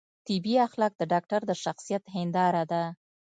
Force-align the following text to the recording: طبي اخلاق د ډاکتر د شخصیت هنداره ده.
طبي 0.27 0.53
اخلاق 0.67 0.93
د 0.97 1.01
ډاکتر 1.11 1.41
د 1.47 1.51
شخصیت 1.63 2.03
هنداره 2.15 2.63
ده. 2.71 2.83